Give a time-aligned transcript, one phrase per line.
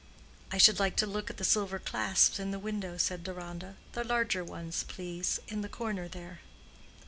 [0.51, 4.03] "I should like to look at the silver clasps in the window," said Deronda; "the
[4.03, 6.39] larger ones, please, in the corner there."